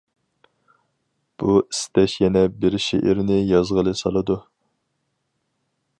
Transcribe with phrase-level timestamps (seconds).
[1.43, 4.43] بۇ ئىستەش يەنە بىر شېئىرنى يازغىلى سالىدۇ.